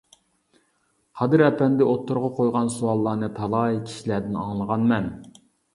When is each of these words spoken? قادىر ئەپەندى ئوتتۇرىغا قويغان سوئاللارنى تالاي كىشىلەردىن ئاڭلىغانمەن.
قادىر 1.21 1.43
ئەپەندى 1.49 1.89
ئوتتۇرىغا 1.89 2.33
قويغان 2.41 2.73
سوئاللارنى 2.79 3.33
تالاي 3.39 3.79
كىشىلەردىن 3.87 4.45
ئاڭلىغانمەن. 4.47 5.17